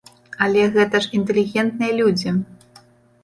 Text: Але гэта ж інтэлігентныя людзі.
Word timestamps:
Але 0.43 0.61
гэта 0.77 1.01
ж 1.03 1.11
інтэлігентныя 1.17 1.91
людзі. 1.99 2.29